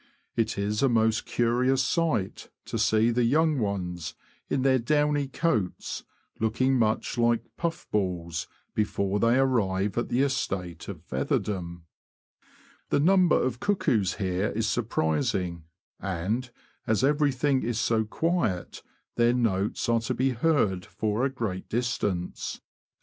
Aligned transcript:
It 0.35 0.57
is 0.57 0.81
a 0.81 0.89
most 0.89 1.27
curious 1.27 1.83
sight 1.83 2.49
to 2.65 2.79
see 2.79 3.11
the 3.11 3.21
young 3.23 3.59
ones, 3.59 4.15
in 4.49 4.63
their 4.63 4.79
downy 4.79 5.27
coats, 5.27 6.05
looking 6.39 6.79
much 6.79 7.19
like 7.19 7.43
''puff 7.55 7.85
balls," 7.91 8.47
before 8.73 9.19
they 9.19 9.37
arrive 9.37 9.99
at 9.99 10.09
the 10.09 10.21
estate 10.23 10.87
of 10.87 11.05
featherdom. 11.07 11.83
The 12.89 12.99
number 12.99 13.39
of 13.39 13.59
cuckoos 13.59 14.15
here 14.15 14.47
is 14.49 14.67
surprising, 14.67 15.65
and, 15.99 16.49
as 16.87 17.01
THE 17.01 17.13
BROAD 17.13 17.27
DISTRICT 17.33 17.63
IN 17.63 17.73
SPRING. 17.75 18.07
217 18.09 18.33
everything 18.33 18.43
is 18.49 18.79
so 18.81 18.83
quiet, 18.83 18.83
their 19.17 19.33
notes 19.35 19.87
are 19.87 19.99
to 19.99 20.15
be 20.15 20.31
heard 20.31 20.83
for 20.83 21.23
a 21.25 21.29
great 21.29 21.69
distance. 21.69 22.59